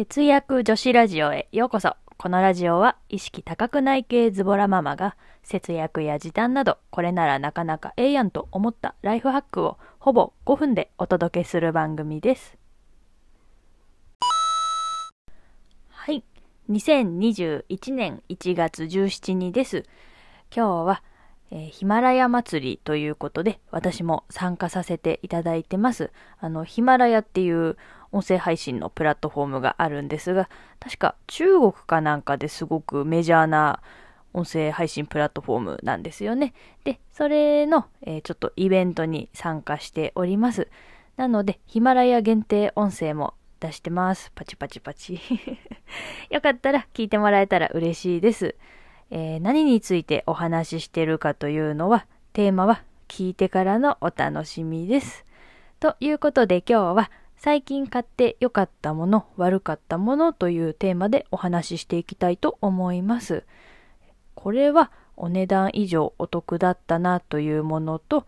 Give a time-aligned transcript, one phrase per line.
[0.00, 1.94] 節約女子ラジオへようこそ。
[2.16, 12.56] このラジオは意識高くない系ズボラママが節約や時短などこれならなかなかええやんと思ったライフハックをほぼ5分でお届けする番組です。
[15.90, 16.24] はい。
[16.70, 19.84] 2021年1月17日です。
[20.50, 21.02] 今日は、
[21.50, 26.10] えーヒマラヤ祭りということで私も参加させていただいてます。
[26.38, 27.76] あの、ヒマラヤっていう
[28.12, 33.80] 音声配信のプラットフォームがあるんですが、確か中国かなんかですごくメジャーな
[34.32, 36.52] 音声配信プラットフォームなんですよね。
[36.84, 40.68] で、それの、えーちょっとイベントに参加しております。
[41.16, 44.30] なので、ヒマラヤ限定音声も出してます。
[44.34, 45.20] パチパチパチ。
[46.30, 48.56] よかったら聞いてもらえたら嬉しいです。
[49.10, 55.24] えー何についてお話ししてるかというのは、テーマは聞いてからのお楽しみです。
[55.80, 57.10] ということで今日は
[57.42, 63.44] 最近買って良かったもの、悪かったものというテーマでお話ししていきたいと思います。
[64.34, 68.26] これはお値段以上お得だったなというものと、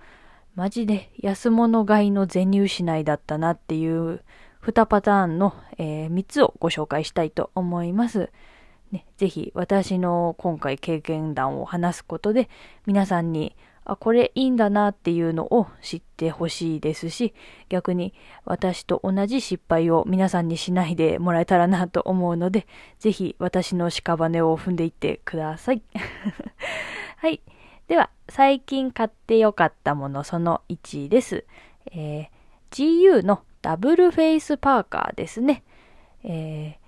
[0.54, 4.22] マジで安物買いの全入失いだったなっていう
[4.62, 8.30] 2パターンの、え3つをご紹介したいと思います。
[8.92, 12.48] ね、ぜひ私の今回経験談を話すことで
[12.86, 17.34] 皆さんにあこれいいんだなっていうのを知ってほしいですし
[17.68, 22.66] 逆に私と同じ失敗を皆さんにしないでもらえたらなと思うので
[22.98, 25.82] ぜひ私の屍を踏んでいってください。
[27.18, 27.40] はい。
[27.88, 31.44] では最近買ってよかったものその1です、
[31.92, 35.62] えー GU のダブルフェイスパーカーですね、
[36.24, 36.82] えー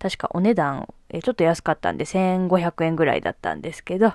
[0.00, 4.14] 確かお値段、えーちょっと安かったんで1500円ぐらいだったんですけど、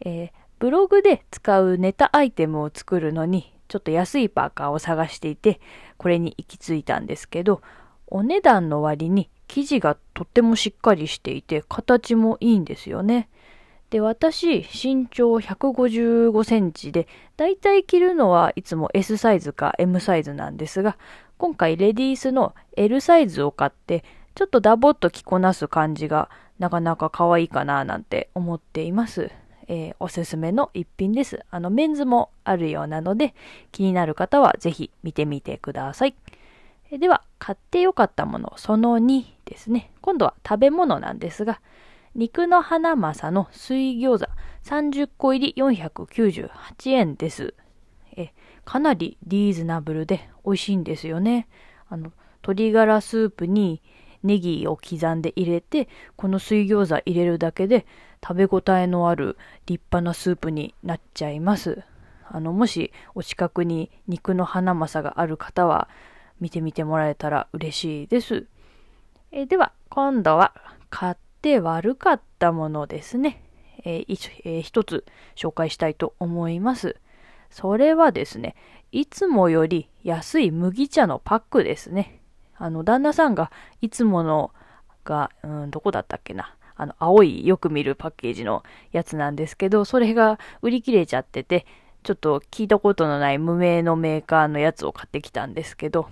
[0.00, 5.60] えーブログで使うネタアイテムを作るのにちょっと安いパーカーを探していて
[5.96, 7.62] これに行き着いたんですけど
[8.06, 13.28] お値段の割に生地がとってもしっかりしていて形もいいんですよね。
[13.90, 20.96] で、私、身長155センチで、だいたい着るのはいつも S サイズか M サイズなんですが、
[21.38, 24.04] 今回レディースの L サイズを買って、
[24.34, 29.30] ちょっとダボっと着こなす感じがなかなか可愛いかななんて思っています。
[29.68, 31.44] えーおすすめの一品です。
[31.50, 33.34] あの、メンズもあるようなので、
[33.72, 36.14] 気になる方はぜひ見てみてください。
[36.90, 39.90] えーでは、買ってよかったもの、その2ですね。
[40.00, 41.60] 今度は食べ物なんですが、
[42.14, 44.30] 肉のハナマサの水餃子
[44.64, 47.54] 30個入り498円です。
[48.16, 48.32] え、
[48.64, 51.46] かなりリーズナブルで美味しいんですよね。
[51.88, 52.12] あの、
[52.42, 53.82] 鶏ガラスープに
[54.26, 57.86] ネギを刻んで入れて、この水餃子入れるだけで
[58.26, 61.82] 食べ応えのある立派なスープになっちゃいます。
[62.28, 65.88] あの、もしお近くに肉のハナマサがある方は
[66.40, 68.46] 見てみてもらえたら嬉しいです。
[69.32, 70.54] えでは、今度は
[70.90, 73.42] 買って悪かったものですね。
[73.84, 75.04] えーえー一つ
[75.36, 76.96] 紹介したいと思います。
[77.50, 78.56] それはですね、
[78.92, 82.20] いつもより安い麦茶のパックですね。
[82.58, 83.50] あの、旦那さんが
[83.80, 84.50] いつもの
[85.04, 86.54] が、うん、どこだったっけな。
[86.76, 88.62] あの、青いよく見るパッケージの
[88.92, 91.66] やつなんですけど、それが売り切れちゃってて、
[92.02, 96.08] ちょっと聞いたことのない無名のメーカーのやつを買ってきたんですけど、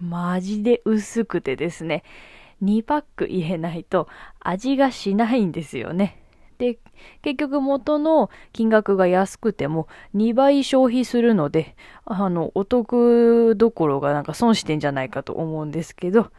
[0.00, 2.04] マジで薄くてですね、
[2.62, 4.08] 2パック入れないと
[4.40, 6.18] 味がしないんですよね。
[6.58, 6.78] で、
[7.22, 16.30] 結局元の金額が安くても2倍消費するので、あの、お得どころがなんか損してんじゃないかと思うんですけど、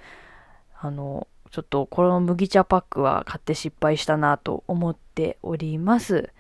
[0.80, 6.32] あの、ちょっとこの麦茶パックは買って失敗したなと思っております。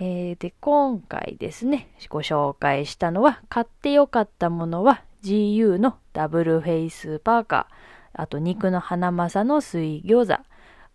[0.00, 10.42] えーで、今回ですね、ご紹介したのは、買ってよかったものは GU のダブルフェイスパーカー、あと肉のハナマサの水餃子、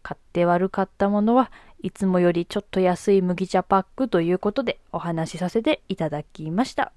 [0.02, 1.52] 買って悪かったものは
[1.82, 6.92] いつもよりちょっと安い麦茶パックということでお話しさせていただきました。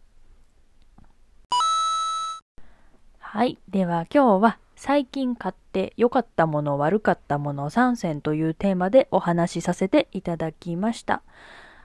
[3.19, 3.59] はい。
[3.69, 11.23] では今日は最近買って良かったもの悪かったもの3選というテーマでお話しさせていただきました。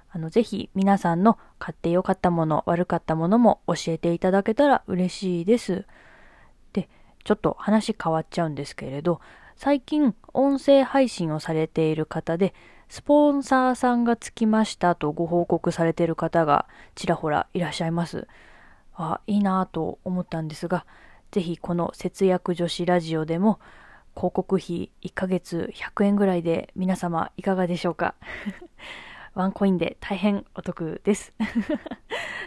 [0.09, 5.85] あの、ぜひ皆さんの買って良かったもの悪かったものも教えていただけたら嬉しいです。
[6.73, 6.89] で、
[7.23, 9.21] ちょっと話変わっちゃうんですけれど、
[9.57, 12.53] 最近音声配信をされている方で、
[12.89, 18.27] スポンサーさんがつきましたとご報告されている方がちらほらいらっしゃいます。
[18.93, 20.85] あ、いいなぁと思ったんですが、
[21.31, 23.59] ぜひこの節約女子ラジオでも
[24.15, 28.13] 広告費1ヶ月100円ぐらいで皆様いかがでしょうか？
[29.33, 31.33] ワンコインで大変お得です。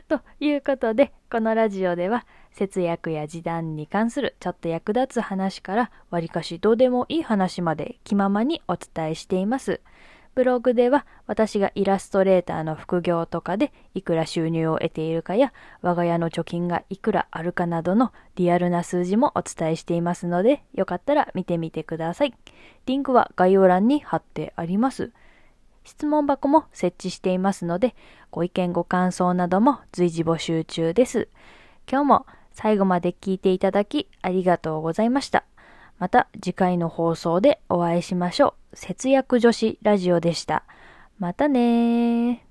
[0.08, 9.81] ということで、このラジオでは節約や時短に関するちょっと役立つ話からわりかしどうでもいい話まで気ままにお伝えしています。
[10.35, 15.52] ブログでは私がイラストレーターの副業とかでいくら収入を得ているかや
[15.82, 22.35] 我が家の貯金がいくらあるかなどのリアルな数字もお伝えしていますのでよかったら見てみてください。
[22.87, 25.11] リンクは概要欄に貼ってあります。
[25.91, 27.97] 質問箱も設置していますので
[28.31, 31.29] ご意見ご感想なども随時募集中です。
[31.91, 35.45] 今日も最後まで聞いていただきありがとうございました。
[35.99, 38.77] また次回の放送でお会いしましょう。
[38.77, 40.63] 節約女子ラジオでした。
[41.19, 42.50] またね